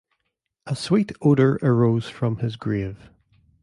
[0.65, 3.11] A sweet odor arose from his grave.